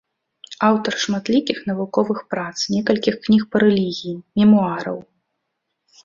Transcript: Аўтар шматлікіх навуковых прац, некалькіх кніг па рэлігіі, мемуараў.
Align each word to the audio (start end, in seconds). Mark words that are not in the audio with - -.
Аўтар 0.67 0.93
шматлікіх 1.01 1.57
навуковых 1.71 2.19
прац, 2.33 2.55
некалькіх 2.75 3.15
кніг 3.27 3.43
па 3.51 3.57
рэлігіі, 3.65 4.15
мемуараў. 4.41 4.97